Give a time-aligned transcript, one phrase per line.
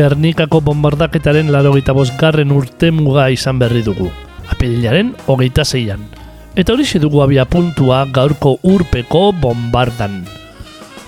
[0.00, 1.74] Gernikako bombardaketaren laro
[2.18, 4.08] garren urte muga izan berri dugu.
[4.48, 6.00] Apelilaren hogeita zeian.
[6.56, 10.24] Eta hori dugu abia puntua gaurko urpeko bombardan.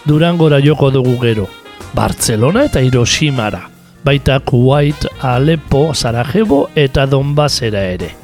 [0.04, 1.48] Durangora joko dugu gero.
[1.94, 3.70] Bartzelona eta Hiroshimara.
[4.04, 8.14] Baita Kuwait, Aleppo, Sarajevo eta Donbasera ere.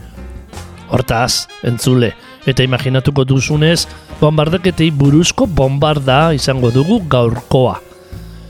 [0.90, 2.12] Hortaz, entzule,
[2.44, 3.86] eta imaginatuko duzunez,
[4.20, 7.78] bombardaketei buruzko bombarda izango dugu gaurkoa.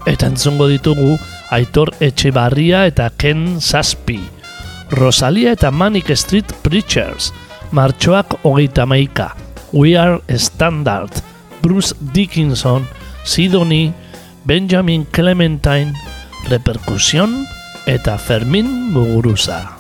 [0.07, 1.19] Eta entzungo ditugu,
[1.51, 4.21] Aitor Etxebarria eta Ken Saspi.
[4.91, 7.33] Rosalia eta Manic Street Preachers.
[7.73, 9.33] Martxoak hogeita maika.
[9.73, 11.23] We Are Standard.
[11.63, 12.87] Bruce Dickinson.
[13.25, 13.93] Sidoni.
[14.45, 15.93] Benjamin Clementine.
[16.49, 17.47] Repercusión
[17.87, 19.78] eta Fermin Muguruza.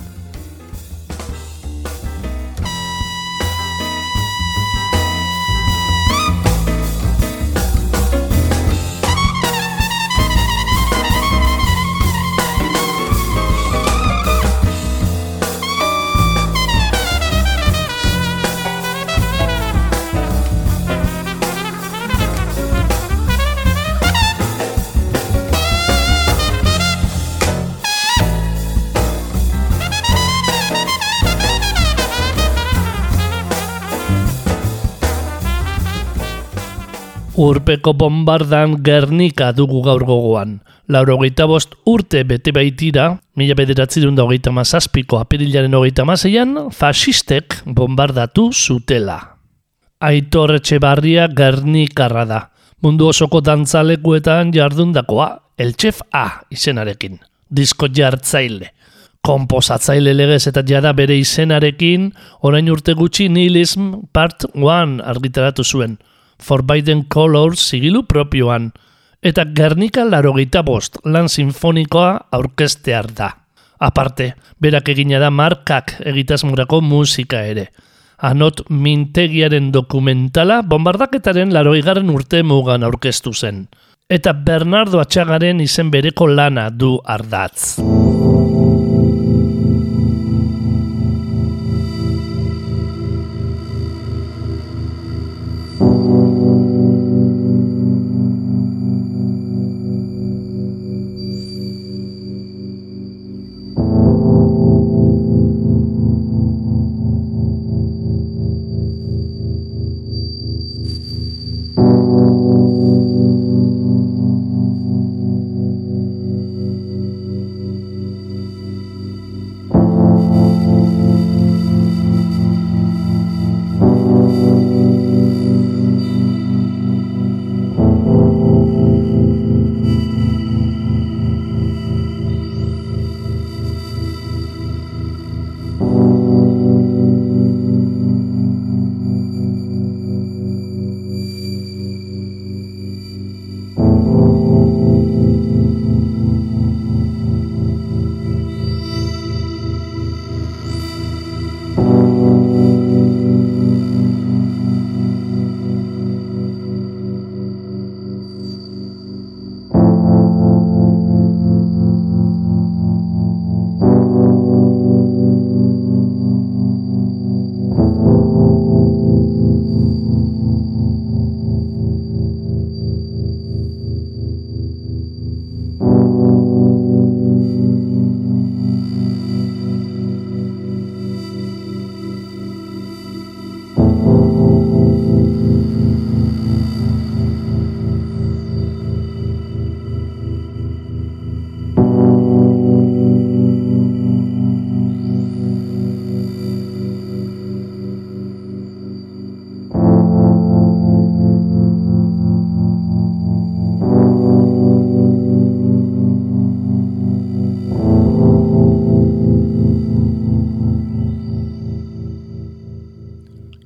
[37.49, 40.59] Urpeko bombardan Gernika dugu gaur gogoan.
[40.93, 43.07] Lauro hogeita bost urte bete baitira,
[43.41, 49.17] mila bederatzi dut hogeita mazazpiko apirilaren hogeita mazeian, fasistek bombardatu zutela.
[50.01, 52.41] Aitor barria Gernikarra da.
[52.83, 57.19] Mundu osoko dantzalekuetan jardundakoa, el chef A izenarekin.
[57.49, 58.75] Disko jartzaile.
[59.23, 65.99] Komposatzaile legez eta jada bere izenarekin, orain urte gutxi nihilism part 1 argitaratu zuen.
[66.43, 68.73] Forbidden Colors sigilu propioan,
[69.23, 73.33] eta Gernika larogeita bost lan sinfonikoa aurkestear da.
[73.79, 77.69] Aparte, berak egina da markak egitasmurako musika ere.
[78.19, 83.69] Anot mintegiaren dokumentala bombardaketaren laroigarren urte mugan aurkeztu zen.
[84.11, 88.08] Eta Bernardo Atxagaren izen bereko lana du ardatz.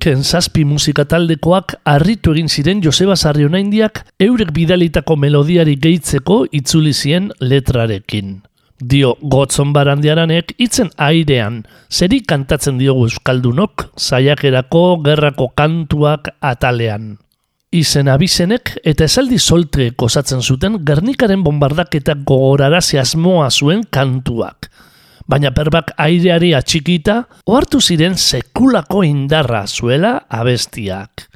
[0.03, 7.29] Ken zazpi musika taldekoak harritu egin ziren Joseba Sarrionaindiak eurek bidalitako melodiari gehitzeko itzuli zien
[7.39, 8.33] letrarekin.
[8.83, 17.13] Dio gotzon barandiaranek itzen airean, zeri kantatzen diogu euskaldunok, zaiakerako gerrako kantuak atalean.
[17.71, 24.67] Izen abizenek eta esaldi solte osatzen zuten Gernikaren bombardaketak gogorarazi asmoa zuen kantuak
[25.29, 31.29] baina perbak aireari atxikita, ohartu ziren sekulako indarra zuela abestiak.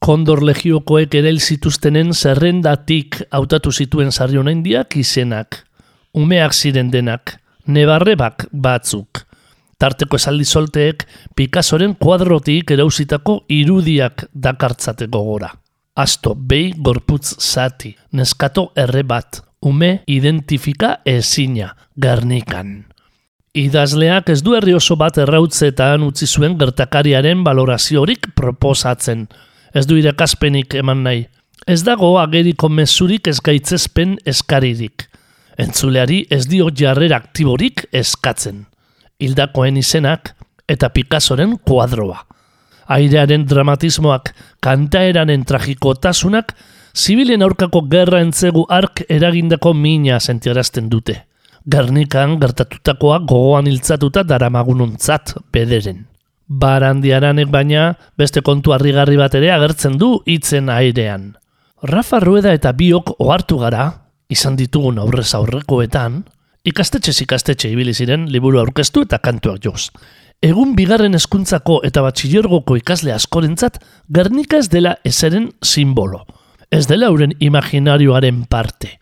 [0.00, 5.66] Kondor legiokoek ere zituztenen zerrendatik hautatu zituen sarrion indiak izenak.
[6.14, 9.26] Umeak ziren denak, nebarrebak batzuk.
[9.80, 15.52] Tarteko esaldi solteek Picassoren kuadrotik erauzitako irudiak dakartzateko gora.
[15.96, 22.89] Asto behi gorputz zati, neskato erre bat, ume identifika ezina, garnikan.
[23.50, 29.24] Idazleak ez du herri oso bat errautzetan utzi zuen gertakariaren valoraziorik proposatzen.
[29.74, 31.24] Ez du irakaspenik eman nahi.
[31.66, 35.08] Ez dago ageriko mezurik ez gaitzezpen eskaririk.
[35.58, 38.68] Entzuleari ez dio jarrera aktiborik eskatzen.
[39.18, 40.30] Hildakoen izenak
[40.70, 42.22] eta Picassoren kuadroa.
[42.86, 44.30] Airearen dramatismoak,
[44.62, 46.54] kantaeranen tragikotasunak,
[46.94, 51.29] zibilen aurkako gerra entzegu ark eragindako mina sentiarazten dute.
[51.68, 56.06] Gernikan gertatutakoa gogoan hiltzatuta daramagununtzat bederen.
[56.48, 61.34] Barandiaranek baina beste kontu harrigarri bat ere agertzen du hitzen airean.
[61.82, 63.90] Rafa Rueda eta biok ohartu gara,
[64.28, 66.24] izan ditugun aurrez aurrekoetan,
[66.64, 69.90] ikastetxe ikastetxe ibili ziren liburu aurkeztu eta kantuak joz.
[70.40, 73.78] Egun bigarren hezkuntzako eta batxillergoko ikasle askorentzat,
[74.08, 76.24] Gernika ez dela ezeren simbolo.
[76.72, 78.96] Ez dela euren imaginarioaren parte.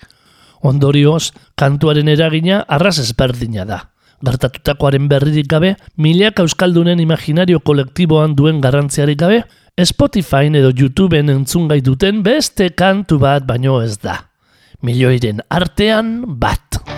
[0.62, 3.82] Ondorioz, kantuaren eragina arras ezberdina da.
[4.24, 9.42] Gertatutakoaren berririk gabe, milaka euskaldunen imaginario kolektiboan duen garrantziarik gabe,
[9.78, 14.24] Spotify edo YouTubeen entzun gai duten beste kantu bat baino ez da.
[14.82, 16.97] Milioiren artean bat.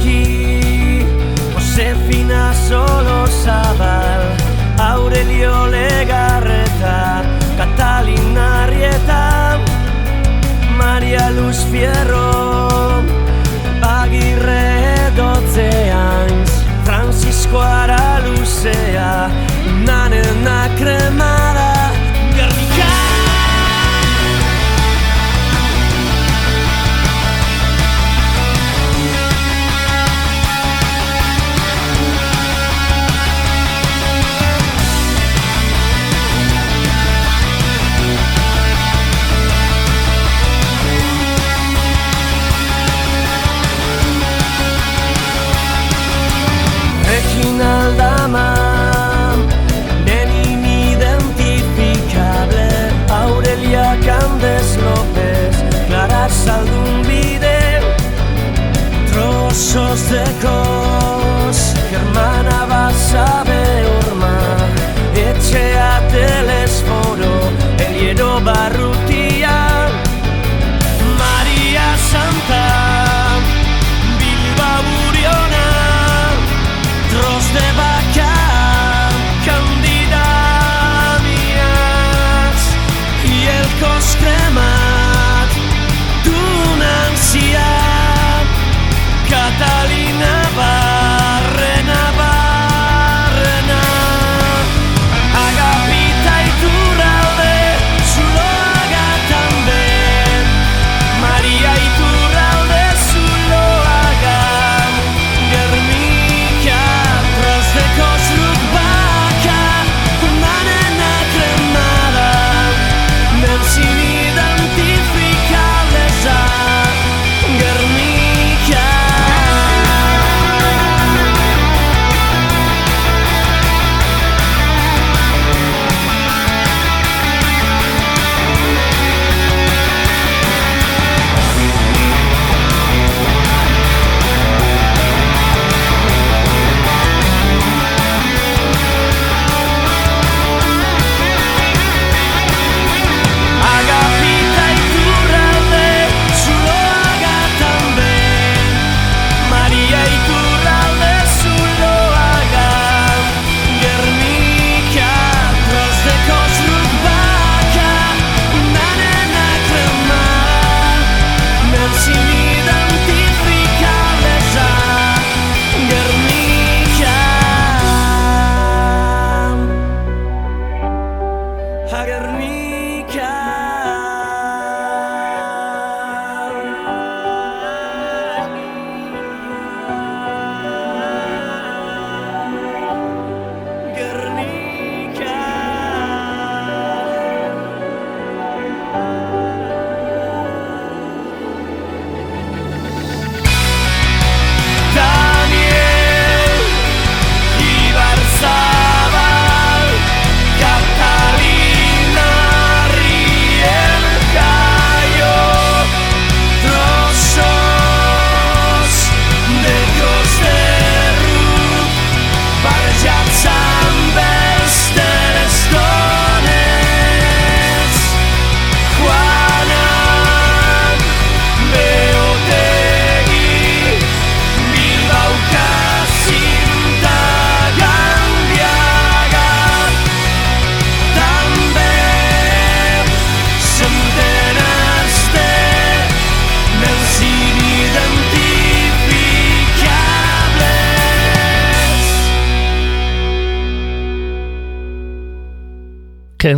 [0.00, 1.04] Gardoki,
[1.54, 4.36] Josefina Solo Zabal,
[4.78, 7.22] Aurelio Legarreta,
[7.56, 9.58] Catalina Arrieta,
[10.76, 13.02] Maria Luz Fierro,
[13.82, 16.50] Agirre Dotzeanz,
[16.84, 19.28] Francisco Araluzea,
[19.84, 21.39] Nanena Cremada,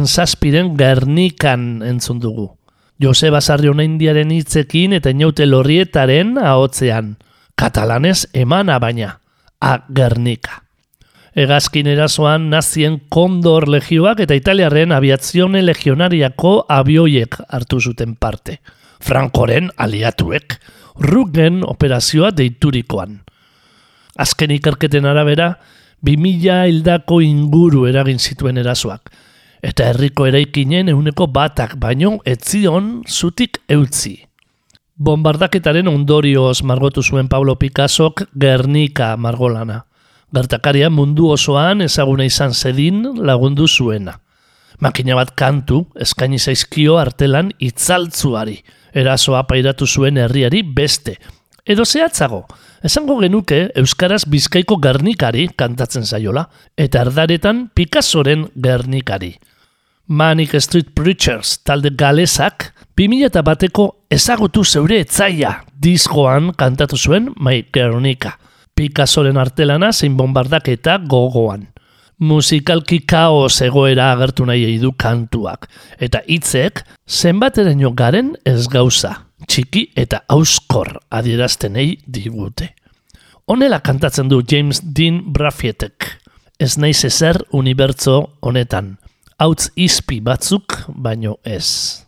[0.02, 2.48] Ken Zazpiren Gernikan entzun dugu.
[2.98, 7.12] Joseba Sarriona Indiaren hitzekin eta inaute lorrietaren ahotzean.
[7.54, 9.20] Katalanez emana baina,
[9.60, 10.64] a Gernika.
[11.38, 18.58] Egazkin erasoan nazien kondor legioak eta italiarren aviazione legionariako abioiek hartu zuten parte.
[18.98, 20.58] Frankoren aliatuek,
[20.98, 23.20] Rugen operazioa deiturikoan.
[24.18, 25.52] Azken ikerketen arabera,
[26.02, 29.12] 2000 hildako inguru eragin zituen erasoak,
[29.62, 34.16] eta herriko eraikinen euneko batak baino etzion zutik eutzi.
[35.02, 39.84] Bombardaketaren ondorioz margotu zuen Pablo Picassok Gernika margolana.
[40.34, 44.18] Gertakaria mundu osoan ezaguna izan zedin lagundu zuena.
[44.80, 48.56] Makina bat kantu eskaini zaizkio artelan itzaltzuari,
[48.94, 51.16] erasoa pairatu zuen herriari beste.
[51.64, 52.42] Edo zehatzago,
[52.82, 59.36] esango genuke Euskaraz Bizkaiko Gernikari kantatzen zaiola, eta erdaretan Picassoren Gernikari.
[60.08, 68.36] Manic Street Preachers talde galesak 2000 bateko ezagutu zeure etzaia diskoan kantatu zuen My Guernica.
[68.74, 71.68] Picassoren artelana zein bombardaketa gogoan.
[72.18, 75.66] Musikalki kaos egoera agertu nahi du kantuak,
[75.98, 82.74] eta hitzek zenbateraino garen ez gauza, txiki eta auskor adieraztenei digute.
[83.46, 86.18] Honela kantatzen du James Dean Brafietek.
[86.58, 89.01] Ez naiz ezer unibertso honetan.
[89.38, 92.02] Hautz izpi batzuk, baino ez.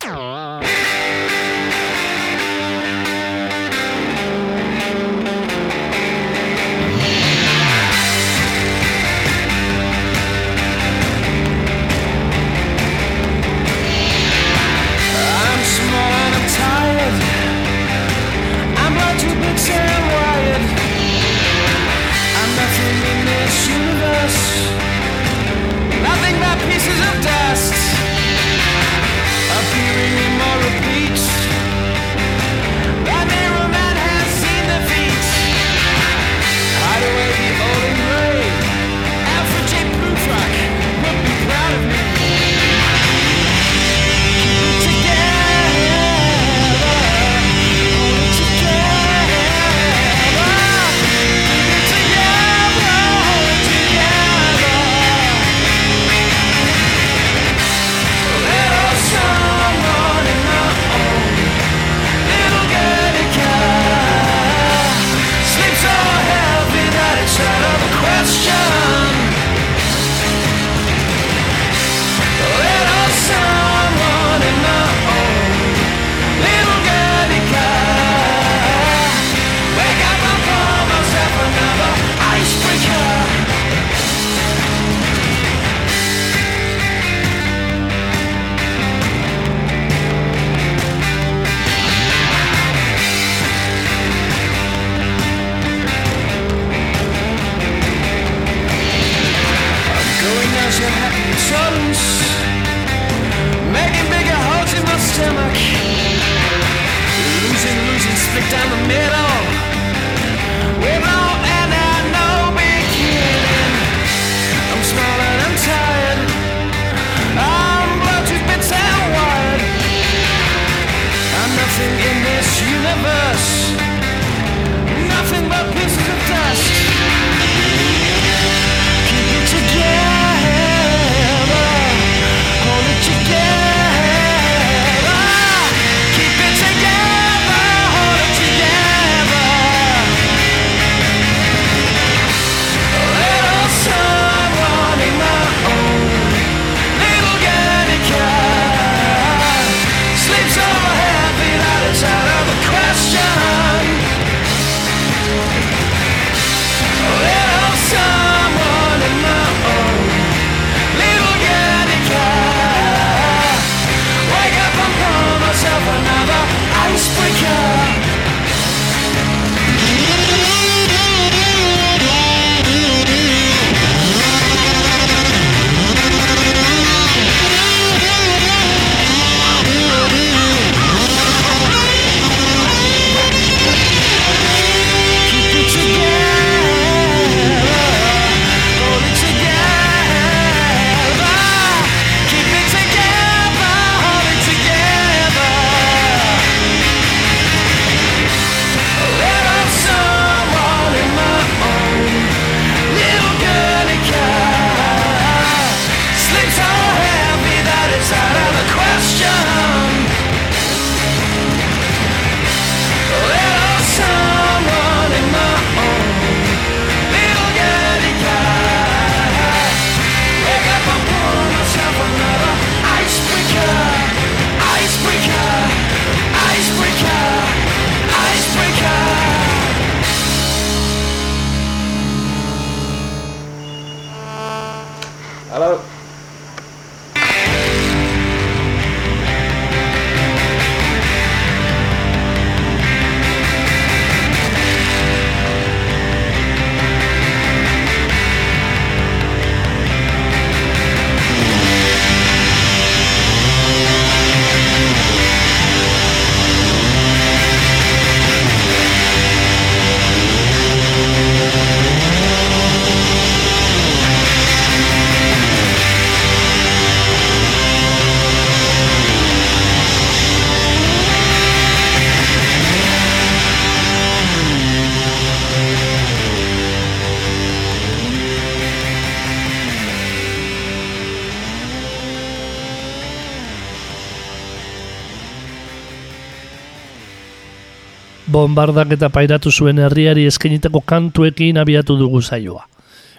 [288.35, 292.65] Bombardak eta pairatu zuen herriari eskainitako kantuekin abiatu dugu zaioa.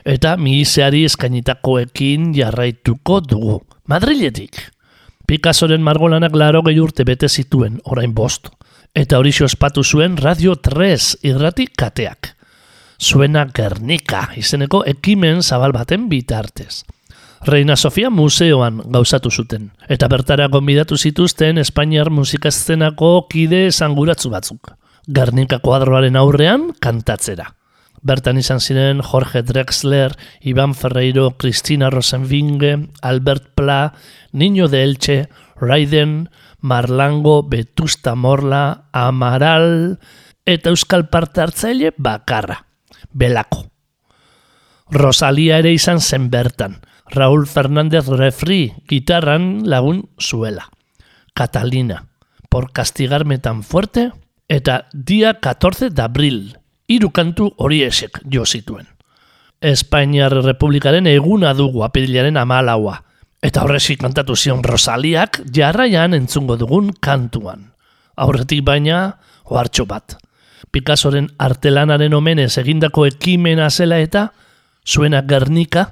[0.04, 3.62] Eta mihizeari eskainitakoekin jarraituko dugu.
[3.88, 4.60] Madriletik.
[5.24, 8.52] Picassoren margolanak laro gehi urte bete zituen, orain bost.
[8.92, 12.36] Eta hori ospatu zuen Radio 3 irrati kateak.
[13.00, 16.84] Zuena Gernika izeneko ekimen zabal baten bitartez.
[17.48, 24.76] Reina Sofia museoan gauzatu zuten, eta bertara gonbidatu zituzten Espainiar musikaztenako kide esanguratzu batzuk.
[25.08, 27.54] Gernika kuadroaren aurrean kantatzera.
[28.06, 33.94] Bertan izan ziren Jorge Drexler, Iban Ferreiro, Cristina Rosenvinge, Albert Pla,
[34.32, 40.00] Niño de Elche, Raiden, Marlango, Betusta Morla, Amaral,
[40.46, 42.66] eta Euskal parte hartzaile bakarra,
[43.12, 43.66] Belako.
[44.90, 50.70] Rosalia ere izan zen bertan, Raúl Fernández Refri gitarran lagun zuela.
[51.34, 52.06] Catalina,
[52.50, 54.12] por castigarme tan fuerte,
[54.48, 58.88] eta dia 14 de abril, hiru kantu horiesek jo zituen.
[59.62, 63.02] Espainiar Republikaren eguna dugu apirilaren amalaua,
[63.42, 67.72] eta horrezik kantatu zion Rosaliak jarraian entzungo dugun kantuan.
[68.16, 70.18] Aurretik baina, ohartxo bat.
[70.72, 74.30] Picassoren artelanaren omenez egindako ekimena zela eta,
[74.86, 75.86] zuena Gernika,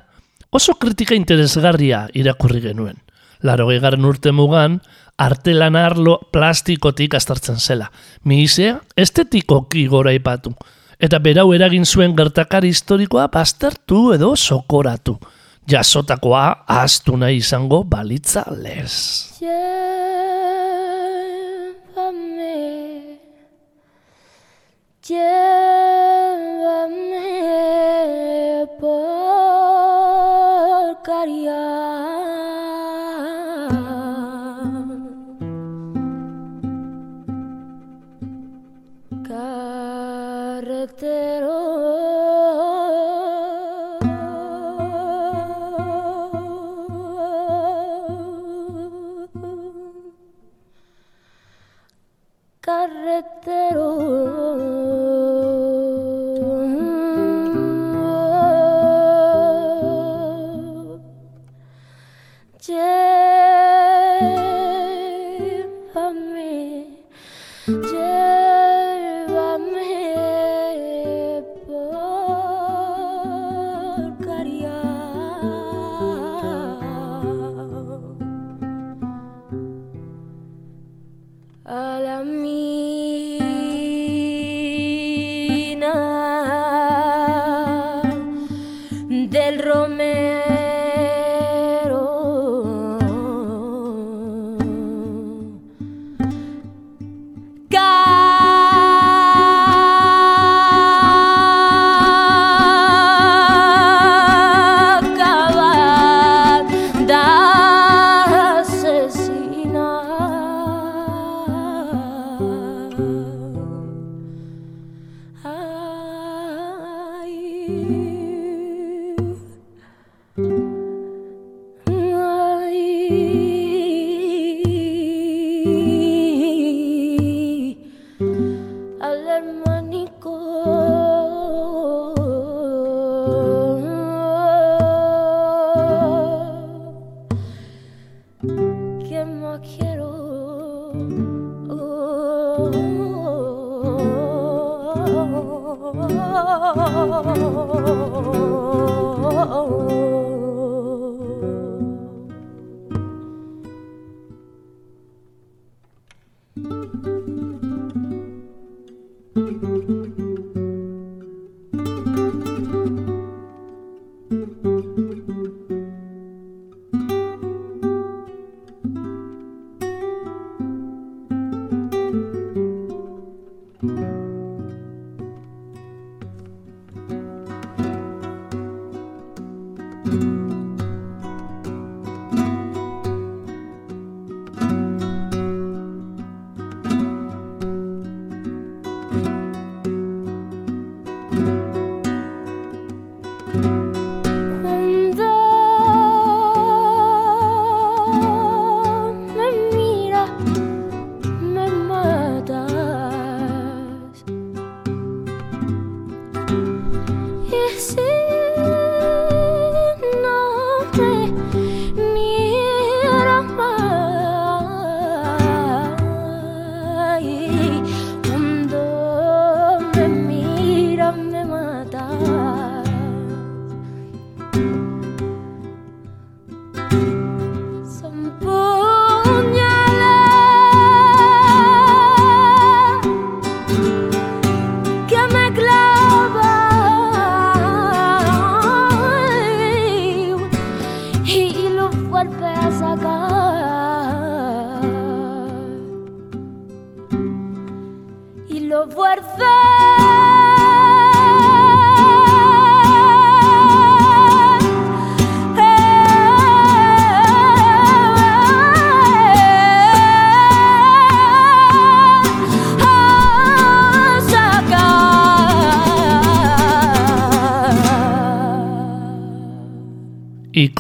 [0.50, 3.03] oso kritika interesgarria irakurri genuen.
[3.44, 4.80] Laro garen urte mugan,
[5.20, 7.92] artelan arlo plastikotik astartzen zela.
[8.24, 10.54] Mihizea, estetikoki gora ipatu.
[11.00, 15.20] Eta berau eragin zuen gertakari historikoa baztertu edo sokoratu.
[15.68, 18.94] Jasotakoa ahaztu nahi izango balitza lez.
[19.42, 19.84] Llévame,
[25.04, 26.24] llévame
[28.80, 29.04] por
[31.04, 31.93] Carretero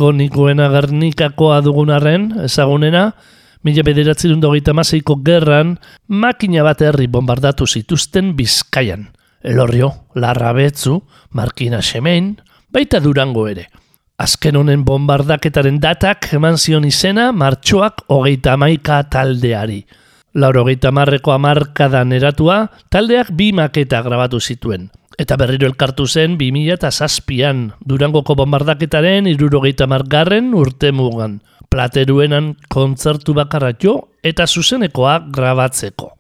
[0.04, 3.14] ikonikoena Gernikakoa dugun arren, ezagunena,
[3.64, 9.08] mila bederatzi hogeita maseiko gerran, makina bat herri bombardatu zituzten Bizkaian.
[9.44, 12.38] Elorrio, Larrabetzu, Markina Xemein,
[12.72, 13.70] baita Durango ere.
[14.18, 19.86] Azken honen bombardaketaren datak eman zion izena martxoak hogeita amaika taldeari.
[20.36, 24.90] Lauro hogeita marreko amarkadan eratua, taldeak bi maketa grabatu zituen.
[25.18, 31.42] Eta berriro elkartu zen 2007an Durangoko bombardaketaren irurogeita margarren urte mugan.
[31.70, 36.14] Plateruenan kontzertu bakarra jo eta zuzenekoa grabatzeko.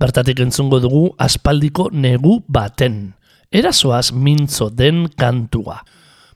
[0.00, 3.12] Bertatik entzungo dugu aspaldiko negu baten.
[3.52, 5.80] Erasoaz mintzo den kantua.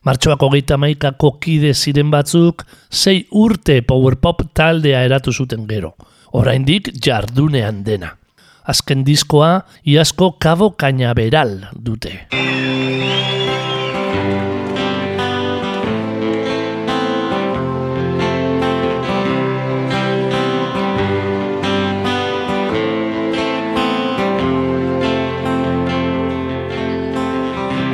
[0.05, 5.95] Martxoak hogeita maikako kide ziren batzuk, sei urte powerpop taldea eratu zuten gero.
[6.37, 8.13] Oraindik jardunean dena.
[8.65, 12.15] Azken diskoa, iazko kabo kainaberal dute.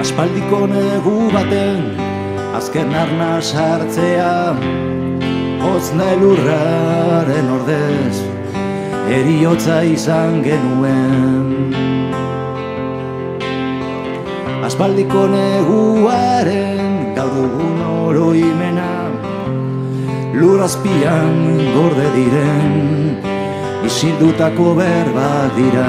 [0.01, 1.83] Aspaldiko negu baten
[2.57, 4.33] azken arna sartzea
[5.61, 8.30] Hotz lurraren ordez
[9.11, 11.75] eriotza izan genuen.
[14.67, 18.91] Aspaldiko neguaren gaur dugun oroimena
[20.39, 21.41] Lurazpian
[21.75, 22.77] gorde diren
[23.89, 25.89] isildutako berbak dira.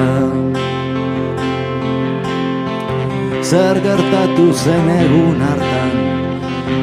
[3.52, 5.96] Zer gertatu zen egun hartan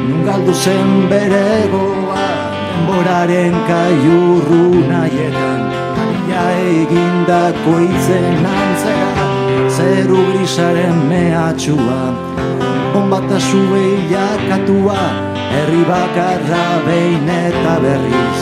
[0.07, 2.27] Nun galdu zen bere goa
[2.69, 5.88] Denboraren kaiurru nahietan
[6.39, 9.27] Alia egindako itzen antzera
[9.69, 11.99] Zeru grisaren mehatxua.
[12.93, 15.01] Bombatasu behiakatua
[15.49, 18.41] Herri bakarra behin eta berriz.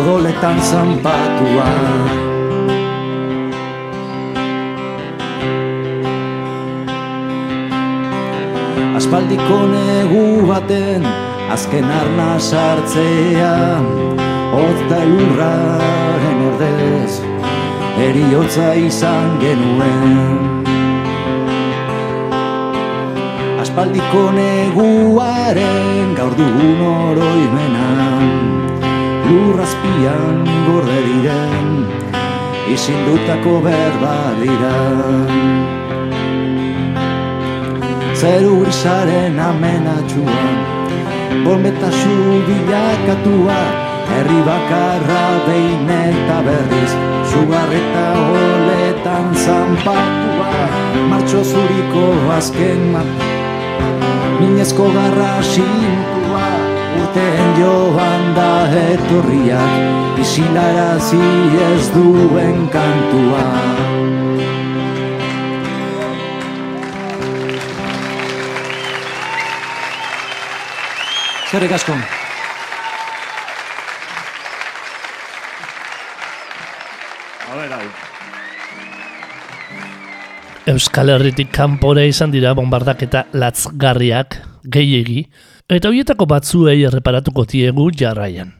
[0.00, 1.68] Odoletan zanpatua.
[8.96, 11.04] Aspaldiko negu baten
[11.52, 14.25] azken arna sartzea
[14.56, 17.12] Hotz da lurraren ordez
[18.06, 20.56] eriotza izan genuen.
[23.60, 28.26] Aspaldiko neguaren gaur dugun oroimenan
[29.26, 31.70] Lurrazpian gorde diren
[32.72, 34.74] izindutako berba dira
[38.16, 40.44] zeru grisaren amenatxua
[41.44, 46.92] Bombetasu bilakatua Herri bakarra behin eta berriz
[47.30, 50.52] Sugarreta oletan zanpatua
[51.10, 53.26] Martxo zuriko azken mat
[54.40, 56.48] Minezko garra sintua
[57.02, 58.50] Urten joan da
[58.84, 61.24] etorriak Isilarazi
[61.70, 63.46] ez duen kantua
[71.46, 72.25] Eskerrik asko.
[80.76, 84.34] Euskal Herritik kanpora izan dira bombardaketa latzgarriak,
[84.68, 85.22] gehiegi,
[85.72, 88.50] eta horietako batzuei erreparatuko diegu jarraian.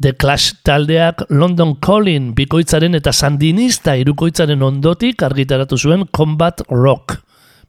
[0.00, 7.18] The Clash taldeak London Calling bikoitzaren eta sandinista irukoitzaren ondotik argitaratu zuen Combat Rock,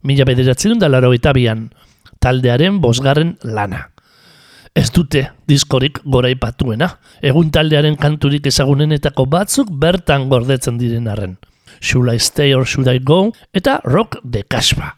[0.03, 1.69] mila bederatzerun da laro bian,
[2.21, 3.89] taldearen bosgarren lana.
[4.73, 11.35] Ez dute diskorik goraipatuena, egun taldearen kanturik ezagunenetako batzuk bertan gordetzen diren arren.
[11.79, 14.97] Should I Stay or Should I Go eta Rock de Kasba.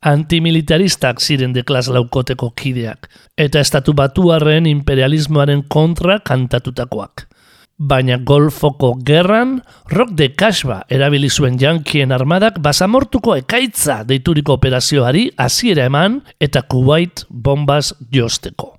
[0.00, 7.26] Antimilitaristak ziren de klas laukoteko kideak, eta estatu batuarren imperialismoaren kontra kantatutakoak.
[7.78, 15.86] Baina golfoko gerran, Rock de Kasba erabili zuen jankien armadak basamortuko ekaitza deituriko operazioari hasiera
[15.86, 18.77] eman eta Kuwait bombaz josteko.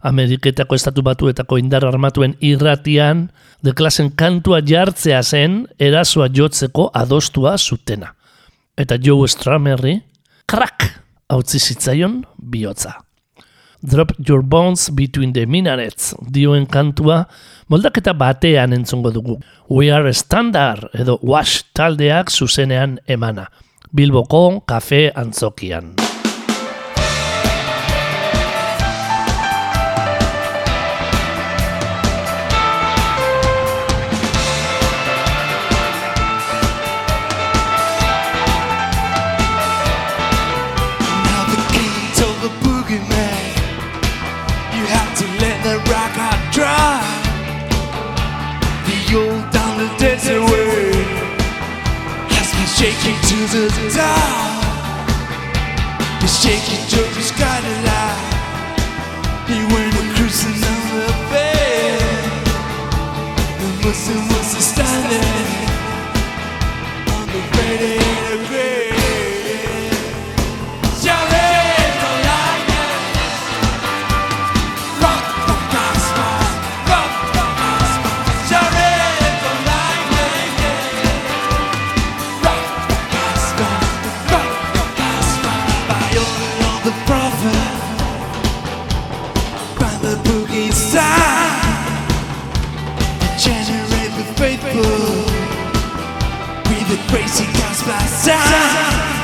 [0.00, 3.28] Ameriketako estatu batuetako indar armatuen irratian,
[3.62, 8.14] de klasen kantua jartzea zen erasoa jotzeko adostua zutena.
[8.80, 9.98] Eta Joe Stramerri,
[10.48, 10.88] krak,
[11.28, 12.96] hautzi zitzaion bihotza.
[13.82, 17.22] Drop your bones between the minarets dioen kantua
[17.68, 19.38] moldaketa batean entzungo dugu.
[19.68, 23.48] We are standard edo wash taldeak zuzenean emana.
[23.92, 26.09] Bilboko kafe antzokian.
[52.80, 53.64] Shaking to the
[53.94, 54.64] top.
[56.20, 57.60] The shaking to the sky.
[59.46, 62.00] He went cruising on the bed.
[63.84, 64.29] Muslim was
[97.10, 99.18] crazy comes by side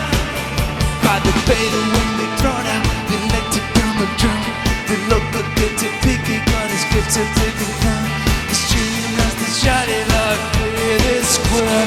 [1.07, 2.83] By the fatal when they throw down.
[3.09, 4.43] They like to come and drown.
[4.91, 8.07] They look good, good to picking on his good to take picking down.
[8.51, 11.87] It's shooting us the shot it up Clear this square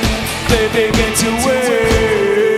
[0.49, 2.48] Baby, get to win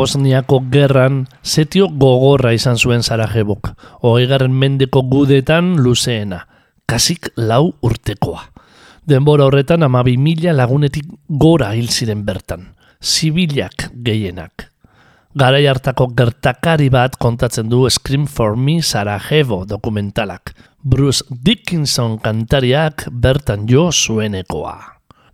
[0.00, 3.68] Bosniako gerran setio gogorra izan zuen Sarajebok,
[4.00, 6.38] hogeigarren mendeko gudetan luzeena,
[6.88, 8.46] kasik lau urtekoa.
[9.04, 12.70] Denbora horretan amabi mila lagunetik gora hil ziren bertan,
[13.02, 14.70] zibilak gehienak.
[15.36, 20.54] Garai hartako gertakari bat kontatzen du Scream for Me Sarajevo dokumentalak.
[20.82, 24.78] Bruce Dickinson kantariak bertan jo zuenekoa.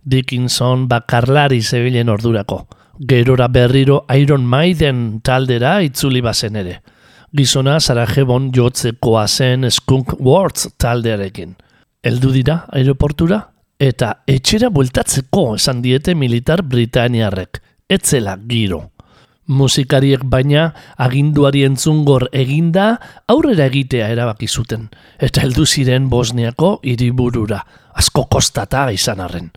[0.03, 2.65] Dickinson bakarlari zebilen ordurako.
[2.99, 6.79] Gerora berriro Iron Maiden taldera itzuli bazen ere.
[7.35, 11.53] Gizona Sarajebon jotzekoa zen Skunk Words taldearekin.
[12.01, 13.43] Heldu dira aeroportura
[13.77, 17.61] eta etxera bueltatzeko esan diete militar britaniarrek.
[17.87, 18.89] Etzela giro.
[19.47, 22.97] Musikariek baina aginduari entzungor eginda
[23.29, 24.89] aurrera egitea erabaki zuten
[25.23, 27.61] eta heldu ziren Bosniako hiriburura,
[27.93, 29.51] asko kostata izan arren.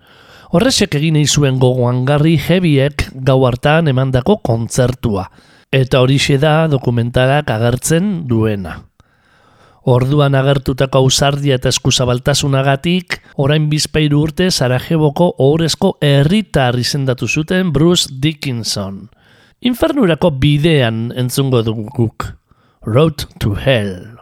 [0.50, 5.28] Horrexek egin nahi zuen gogoangarri hebiek gau hartan emandako kontzertua
[5.70, 8.72] eta horixe da dokumentalak agertzen duena.
[9.86, 19.06] Orduan agertutako ausardia eta eskuzabaltasunagatik, orain bizpairu urte Sarajeboko ohorezko herritar izendatu zuten Bruce Dickinson.
[19.62, 22.32] Infernurako bidean entzungo dugu guk.
[22.82, 24.19] Road to Hell.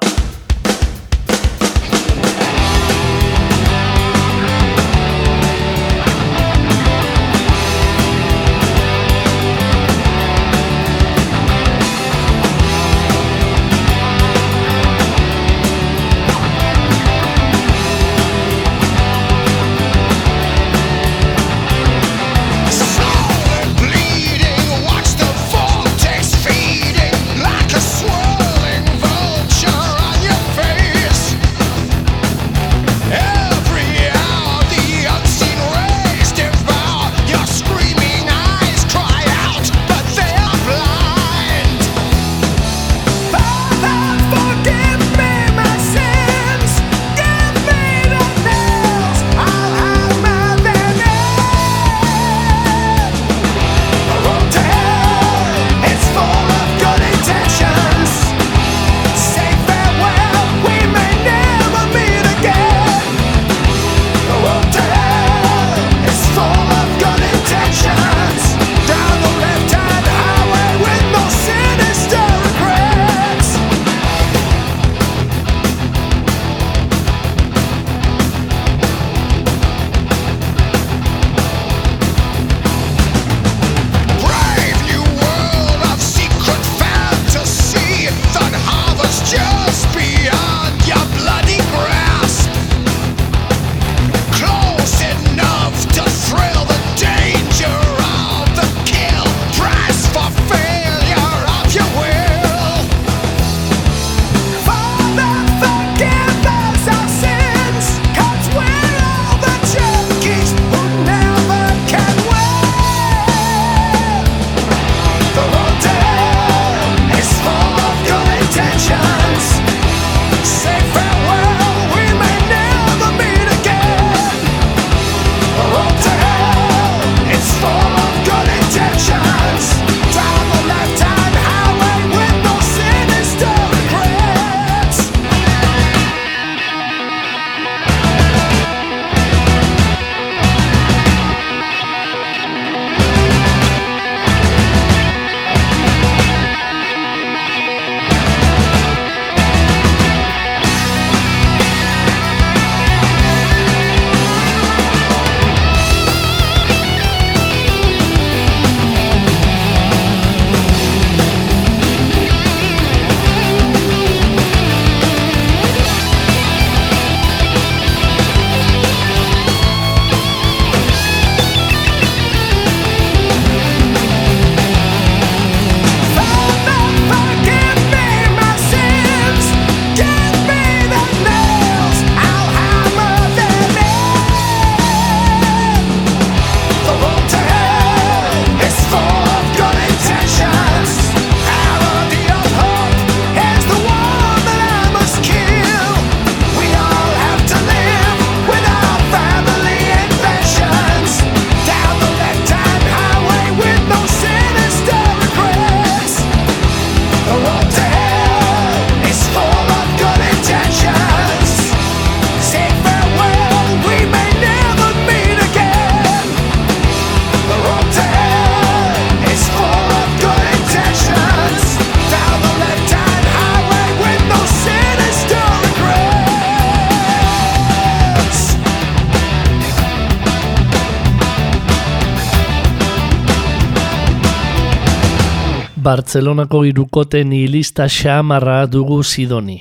[235.89, 239.57] Bartzelonako irukote nihilista xamarra dugu zidoni.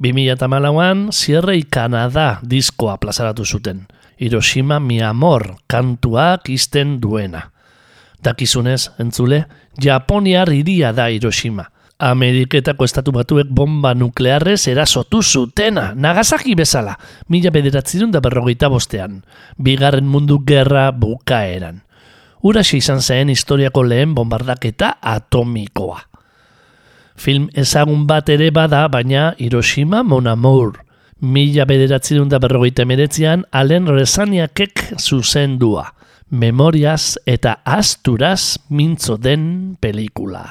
[0.00, 3.82] 2008an Sierrei Kanada diskoa plazaratu zuten.
[4.20, 7.42] Hiroshima mi amor kantuak izten duena.
[8.24, 9.42] Dakizunez, entzule,
[9.84, 11.66] Japoniar iria da Hiroshima.
[11.98, 16.96] Ameriketako estatu batuek bomba nuklearrez erasotu zutena, Nagasaki bezala,
[17.28, 19.20] mila bederatzerun da berrogeita bostean,
[19.58, 21.82] bigarren mundu gerra bukaeran.
[22.42, 25.98] Uraxe izan zen historiako lehen bombardaketa atomikoa.
[27.18, 30.78] Film ezagun bat ere bada, baina Hiroshima Mon Amour.
[31.20, 35.88] Mila bederatzerun da berrogeita emeretzean, Alen Resaniakek zuzendua.
[36.30, 40.46] Memoriaz eta asturaz mintzo den pelikula.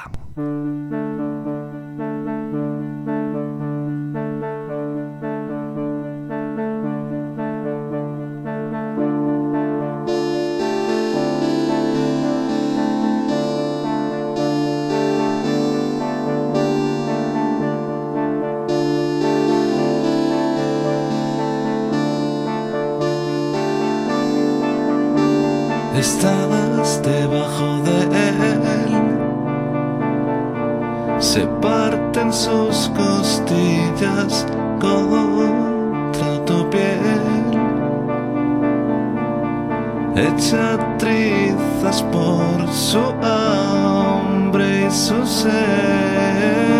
[26.10, 27.98] Estás debajo de
[28.28, 28.92] él.
[31.18, 34.46] Se parten sus costillas
[34.80, 37.60] contra tu piel.
[40.16, 46.77] Echa trizas por su hambre y su sed.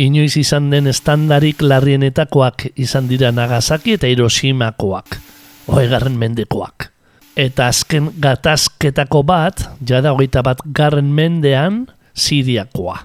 [0.00, 5.18] Inoiz izan den estandarik larrienetakoak izan dira Nagasaki eta Hiroshimakoak,
[5.68, 6.86] hogegarren mendekoak.
[7.36, 11.82] Eta azken gatazketako bat, jada hogeita bat garren mendean,
[12.16, 12.96] Siriakoa.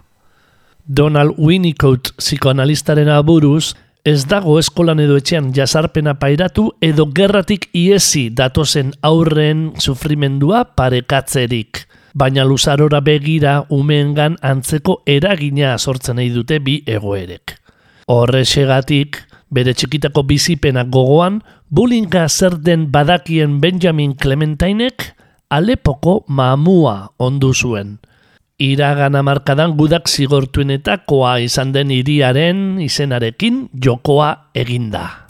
[0.88, 3.74] Donald Winnicott psikoanalistaren aburuz,
[4.08, 11.84] ez dago eskolan edo etxean jasarpena pairatu edo gerratik iesi datozen aurren sufrimendua parekatzerik.
[12.16, 17.58] Baina luzarora begira umeengan antzeko eragina sortzen nahi dute bi egoerek.
[18.08, 19.20] Horrexegatik,
[19.52, 25.12] bere txikitako bizipenak gogoan, bulinga zer den badakien Benjamin Clementainek
[25.52, 27.98] Alepoko mamua ondu zuen.
[28.64, 35.28] Iragan amarkadan gudak zigortuenetakoa izan den hiriaren izenarekin jokoa eginda.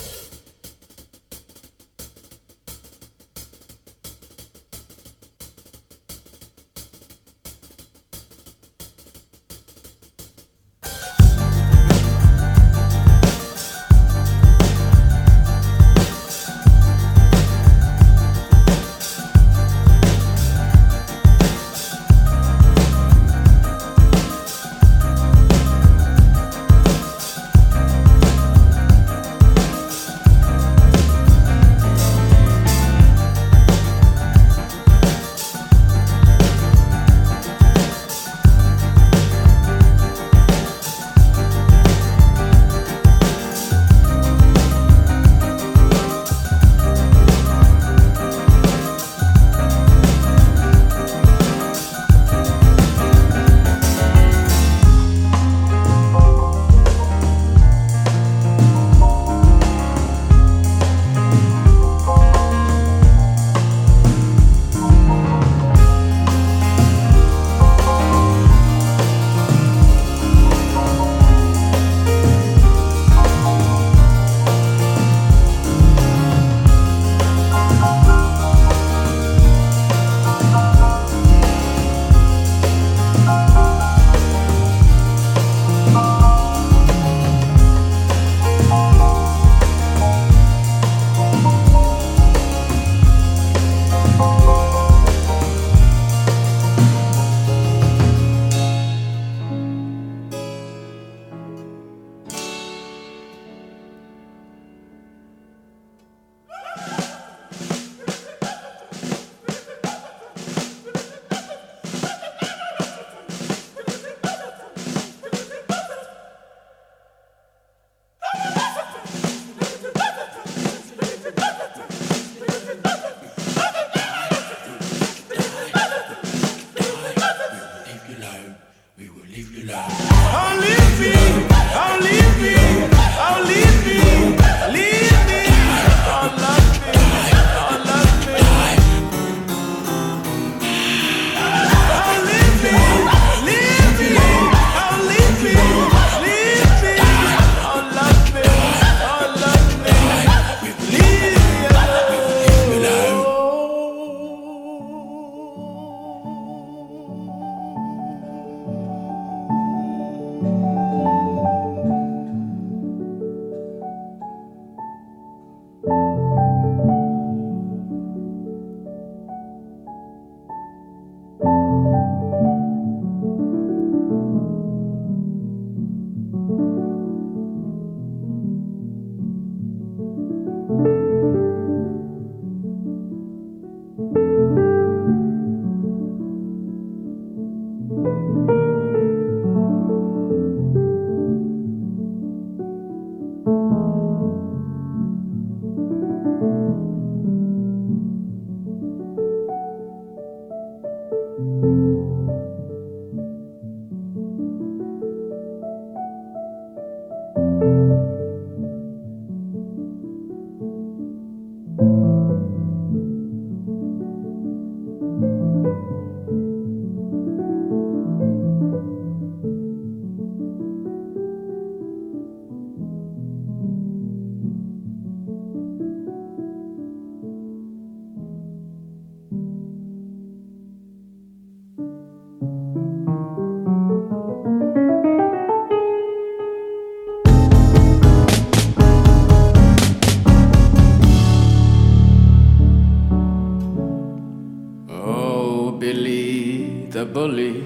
[245.85, 247.63] Billy the bully,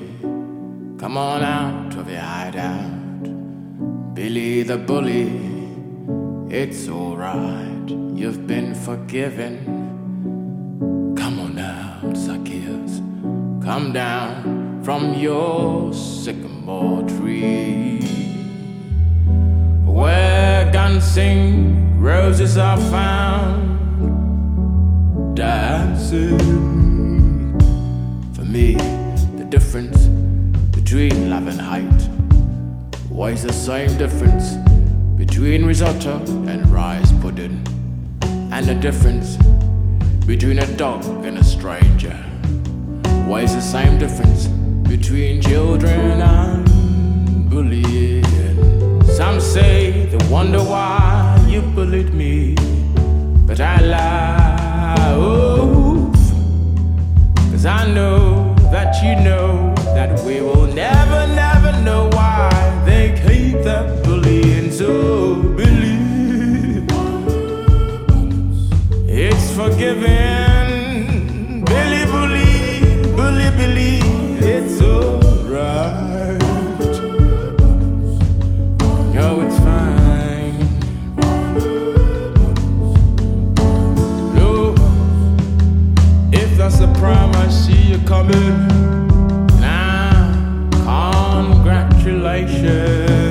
[0.99, 3.23] come on out of your hideout.
[4.13, 5.31] Billy the bully,
[6.49, 7.89] it's alright,
[8.19, 9.55] you've been forgiven.
[11.15, 12.99] Come on now, Zacchaeus,
[13.63, 18.01] come down from your sycamore tree.
[19.85, 23.77] Where dancing roses are found,
[25.37, 26.88] dancing.
[28.67, 30.07] The difference
[30.75, 32.09] between love and height
[33.09, 34.55] was the same difference
[35.17, 37.65] between risotto and rice pudding,
[38.51, 39.37] and the difference
[40.25, 42.17] between a dog and a stranger
[43.29, 44.47] was the same difference
[44.89, 48.25] between children and bullying.
[49.05, 52.55] Some say they wonder why you bullied me,
[53.47, 54.59] but I laugh.
[57.51, 62.49] Cause I know that you know that we will never, never know why
[62.85, 66.85] they keep that bullying so believe.
[69.07, 70.69] It's forgiven.
[71.65, 74.18] Billy, bully, bully, Billy,
[87.89, 88.67] see you coming.
[89.59, 93.28] Now, congratulations.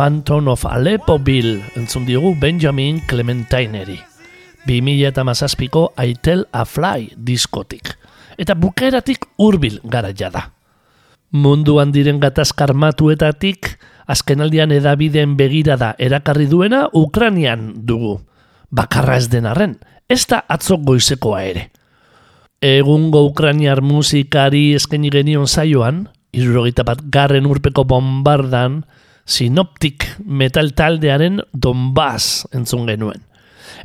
[0.00, 3.98] Phantom of Aleppo Bill entzun diogu Benjamin Clementineeri.
[4.64, 8.00] 2017ko Aitel a Fly diskotik.
[8.40, 10.46] Eta bukaeratik hurbil garaia da.
[11.36, 13.76] Munduan diren gatazkarmatuetatik,
[14.08, 18.22] azkenaldian edabideen begirada erakarri duena Ukranian dugu.
[18.72, 19.76] Bakarra ez den arren,
[20.08, 21.66] ez da atzo goizekoa ere.
[22.64, 28.80] Egungo Ukrainiar musikari eskaini genion saioan, irurogeita bat garren urpeko bombardan,
[29.30, 33.22] Synoptic metal taldearen Donbass entzun genuen.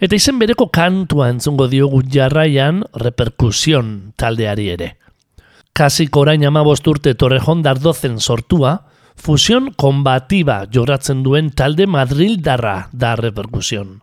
[0.02, 4.90] Eta izen bereko kantua entzungo diogu jarraian reperkusion taldeari ere.
[5.76, 8.80] Kasik orain amabost urte Torrejon Dardozen sortua,
[9.16, 14.00] fusion kombatiba joratzen duen talde Madrildarra da reperkusion.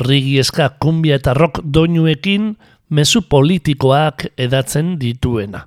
[0.00, 2.54] Rigi eska kumbia eta rock doinuekin
[2.90, 5.66] mezu politikoak edatzen dituena.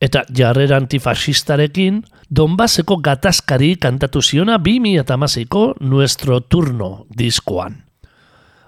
[0.00, 7.78] Eta jarrera antifasistarekin, Donbaseko gatazkari kantatu ziona 2008ko Nuestro Turno diskoan.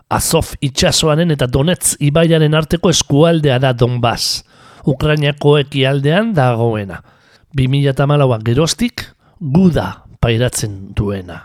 [0.09, 4.41] Azov itxasoaren eta Donetz ibaiaren arteko eskualdea da Donbass,
[4.89, 7.03] Ukrainiako ekialdean dagoena.
[7.53, 9.05] 2008a geroztik,
[9.39, 11.43] guda pairatzen duena.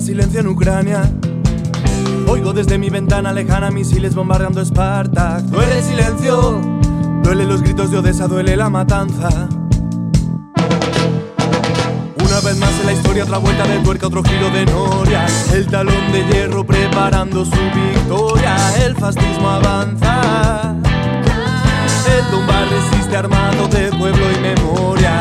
[0.00, 1.10] Silencio en Ucrania.
[2.28, 5.40] Oigo desde mi ventana lejana misiles bombardeando Esparta.
[5.40, 6.60] Duele el silencio,
[7.22, 9.48] duele los gritos de Odessa, duele la matanza.
[12.24, 15.26] Una vez más en la historia, otra vuelta de tuerca, otro giro de noria.
[15.52, 18.56] El talón de hierro preparando su victoria.
[18.84, 20.76] El fascismo avanza.
[22.06, 25.17] El Donbass resiste armado de pueblo y memoria.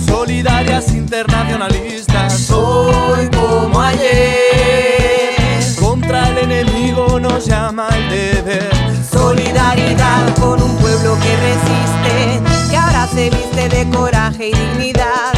[0.00, 2.50] Solidarias, internacionalistas.
[2.50, 5.34] Hoy como ayer,
[5.80, 8.70] Contra el enemigo nos llama el deber.
[9.10, 12.40] solidaridad con un pueblo que resiste,
[12.70, 15.33] que ahora se viste de coraje y dignidad.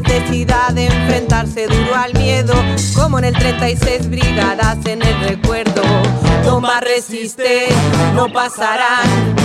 [0.00, 2.52] Necesidad de enfrentarse duro al miedo,
[2.96, 5.82] como en el 36 brigadas en el recuerdo.
[6.42, 7.68] Toma resiste,
[8.12, 9.36] no pasarán.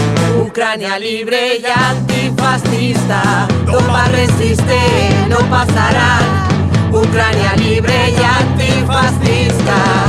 [0.41, 3.47] Ucrania libre y antifascista.
[3.67, 4.79] Toma resiste,
[5.29, 6.25] no pasarán.
[6.91, 10.08] Ucrania libre y antifascista.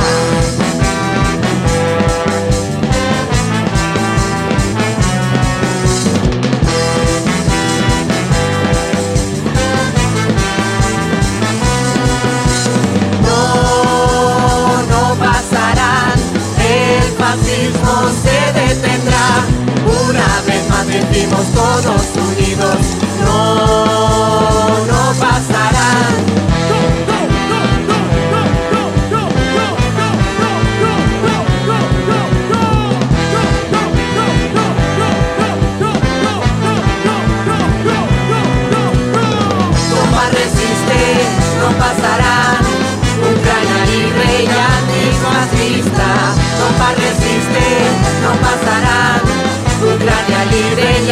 [21.21, 23.40] Decimos todos unidos, no,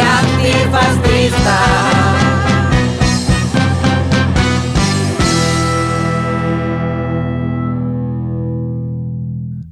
[0.00, 1.58] antifascista.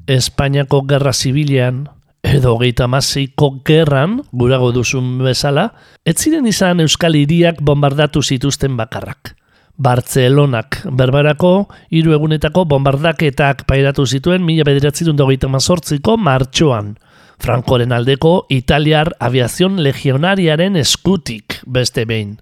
[0.09, 1.83] Espainiako gerra zibilean,
[2.25, 5.69] edo hogeita amaseiko gerran, gurago duzun bezala,
[6.05, 9.35] ez ziren izan Euskal Hiriak bombardatu zituzten bakarrak.
[9.79, 16.97] Bartzelonak berbarako hiru egunetako bombardaketak pairatu zituen mila bederatzerun hogeita mazortziko martxoan.
[17.39, 22.39] Frankoren aldeko Italiar aviazion legionariaren eskutik beste behin.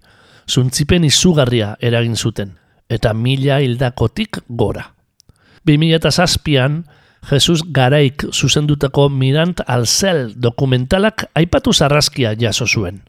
[0.49, 2.55] Zuntzipen izugarria eragin zuten,
[2.89, 4.93] eta mila hildakotik gora.
[5.67, 6.85] 2007an,
[7.27, 13.03] Jesus Garaik zuzendutako Mirant Alzel dokumentalak aipatu zarraskia jaso zuen.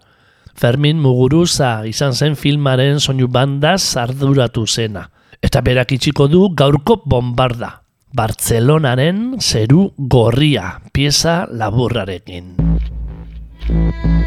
[0.58, 5.06] Fermin Muguruza izan zen filmaren soinu bandaz arduratu zena.
[5.42, 7.87] Eta berak itxiko du gaurko bombarda.
[8.16, 12.56] Bartzelonaren zeru gorria, pieza laburrarekin.
[13.68, 14.18] Thank